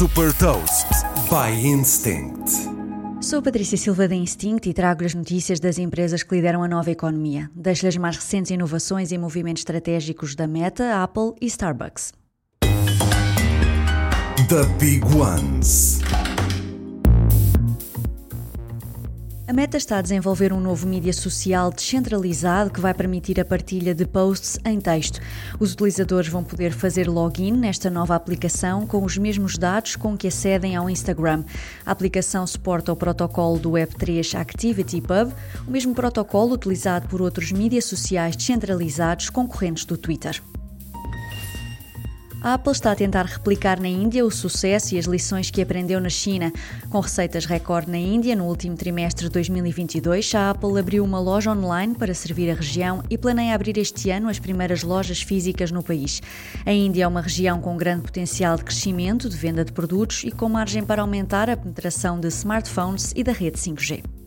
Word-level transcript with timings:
Super 0.00 0.32
Toast 0.38 0.88
by 1.28 1.52
Instinct. 1.62 2.50
Sou 3.20 3.42
Patrícia 3.42 3.76
Silva 3.76 4.08
da 4.08 4.14
Instinct 4.14 4.66
e 4.66 4.72
trago 4.72 5.04
as 5.04 5.12
notícias 5.12 5.60
das 5.60 5.76
empresas 5.76 6.22
que 6.22 6.34
lideram 6.34 6.62
a 6.62 6.68
nova 6.68 6.90
economia. 6.90 7.50
Deixo-lhe 7.54 7.88
as 7.88 7.98
mais 7.98 8.16
recentes 8.16 8.50
inovações 8.50 9.12
e 9.12 9.18
movimentos 9.18 9.60
estratégicos 9.60 10.34
da 10.34 10.46
Meta, 10.46 11.02
Apple 11.02 11.34
e 11.38 11.44
Starbucks. 11.44 12.14
The 14.48 14.64
Big 14.78 15.04
Ones. 15.14 15.99
A 19.50 19.52
Meta 19.52 19.76
está 19.76 19.98
a 19.98 20.00
desenvolver 20.00 20.52
um 20.52 20.60
novo 20.60 20.86
mídia 20.86 21.12
social 21.12 21.72
descentralizado 21.72 22.70
que 22.70 22.80
vai 22.80 22.94
permitir 22.94 23.40
a 23.40 23.44
partilha 23.44 23.92
de 23.92 24.06
posts 24.06 24.60
em 24.64 24.80
texto. 24.80 25.18
Os 25.58 25.72
utilizadores 25.72 26.28
vão 26.28 26.44
poder 26.44 26.70
fazer 26.70 27.08
login 27.08 27.50
nesta 27.50 27.90
nova 27.90 28.14
aplicação 28.14 28.86
com 28.86 29.02
os 29.02 29.18
mesmos 29.18 29.58
dados 29.58 29.96
com 29.96 30.16
que 30.16 30.28
acedem 30.28 30.76
ao 30.76 30.88
Instagram. 30.88 31.42
A 31.84 31.90
aplicação 31.90 32.46
suporta 32.46 32.92
o 32.92 32.96
protocolo 32.96 33.58
do 33.58 33.72
Web3 33.72 34.38
ActivityPub, 34.38 35.32
o 35.66 35.70
mesmo 35.72 35.96
protocolo 35.96 36.54
utilizado 36.54 37.08
por 37.08 37.20
outros 37.20 37.50
mídias 37.50 37.86
sociais 37.86 38.36
descentralizados 38.36 39.30
concorrentes 39.30 39.84
do 39.84 39.98
Twitter. 39.98 40.40
A 42.42 42.54
Apple 42.54 42.72
está 42.72 42.92
a 42.92 42.96
tentar 42.96 43.26
replicar 43.26 43.78
na 43.78 43.86
Índia 43.86 44.24
o 44.24 44.30
sucesso 44.30 44.94
e 44.94 44.98
as 44.98 45.04
lições 45.04 45.50
que 45.50 45.60
aprendeu 45.60 46.00
na 46.00 46.08
China. 46.08 46.50
Com 46.88 46.98
receitas 46.98 47.44
recorde 47.44 47.90
na 47.90 47.98
Índia 47.98 48.34
no 48.34 48.46
último 48.46 48.76
trimestre 48.76 49.26
de 49.26 49.32
2022, 49.32 50.34
a 50.34 50.48
Apple 50.48 50.78
abriu 50.78 51.04
uma 51.04 51.20
loja 51.20 51.52
online 51.52 51.94
para 51.94 52.14
servir 52.14 52.50
a 52.50 52.54
região 52.54 53.02
e 53.10 53.18
planeia 53.18 53.54
abrir 53.54 53.76
este 53.76 54.08
ano 54.08 54.30
as 54.30 54.38
primeiras 54.38 54.82
lojas 54.82 55.20
físicas 55.20 55.70
no 55.70 55.82
país. 55.82 56.22
A 56.64 56.72
Índia 56.72 57.04
é 57.04 57.06
uma 57.06 57.20
região 57.20 57.60
com 57.60 57.76
grande 57.76 58.04
potencial 58.04 58.56
de 58.56 58.64
crescimento, 58.64 59.28
de 59.28 59.36
venda 59.36 59.62
de 59.62 59.72
produtos 59.72 60.22
e 60.24 60.30
com 60.30 60.48
margem 60.48 60.82
para 60.82 61.02
aumentar 61.02 61.50
a 61.50 61.58
penetração 61.58 62.18
de 62.18 62.28
smartphones 62.28 63.12
e 63.14 63.22
da 63.22 63.32
rede 63.32 63.58
5G. 63.58 64.19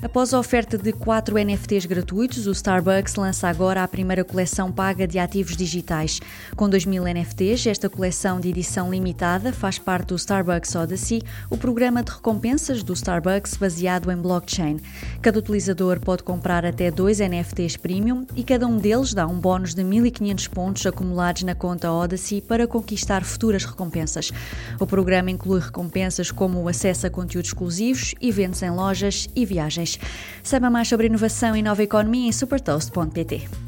Após 0.00 0.32
a 0.32 0.38
oferta 0.38 0.78
de 0.78 0.92
quatro 0.92 1.36
NFTs 1.36 1.84
gratuitos, 1.84 2.46
o 2.46 2.52
Starbucks 2.52 3.16
lança 3.16 3.48
agora 3.48 3.82
a 3.82 3.88
primeira 3.88 4.24
coleção 4.24 4.70
paga 4.70 5.08
de 5.08 5.18
ativos 5.18 5.56
digitais. 5.56 6.20
Com 6.54 6.70
2.000 6.70 7.02
NFTs, 7.12 7.66
esta 7.66 7.90
coleção 7.90 8.38
de 8.38 8.48
edição 8.48 8.92
limitada 8.92 9.52
faz 9.52 9.76
parte 9.76 10.08
do 10.08 10.14
Starbucks 10.14 10.72
Odyssey, 10.76 11.20
o 11.50 11.56
programa 11.56 12.04
de 12.04 12.12
recompensas 12.12 12.84
do 12.84 12.92
Starbucks 12.92 13.56
baseado 13.56 14.08
em 14.12 14.16
blockchain. 14.16 14.76
Cada 15.20 15.40
utilizador 15.40 15.98
pode 15.98 16.22
comprar 16.22 16.64
até 16.64 16.90
dois 16.90 17.18
NFTs 17.18 17.76
premium 17.76 18.24
e 18.36 18.44
cada 18.44 18.66
um 18.66 18.76
deles 18.76 19.12
dá 19.12 19.26
um 19.26 19.38
bónus 19.38 19.74
de 19.74 19.82
1.500 19.82 20.48
pontos 20.48 20.86
acumulados 20.86 21.42
na 21.42 21.56
conta 21.56 21.90
Odyssey 21.90 22.40
para 22.40 22.68
conquistar 22.68 23.24
futuras 23.24 23.64
recompensas. 23.64 24.30
O 24.78 24.86
programa 24.86 25.30
inclui 25.30 25.60
recompensas 25.60 26.30
como 26.30 26.62
o 26.62 26.68
acesso 26.68 27.06
a 27.06 27.10
conteúdos 27.10 27.50
exclusivos, 27.50 28.14
eventos 28.20 28.62
em 28.62 28.70
lojas 28.70 29.28
e 29.34 29.44
viagens. 29.44 29.98
Saiba 30.42 30.70
mais 30.70 30.86
sobre 30.86 31.08
inovação 31.08 31.56
e 31.56 31.62
nova 31.62 31.82
economia 31.82 32.28
em 32.28 32.32
supertoast.pt. 32.32 33.67